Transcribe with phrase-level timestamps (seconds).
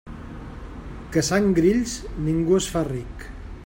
[1.17, 1.95] Caçant grills
[2.29, 3.31] ningú es fa ric.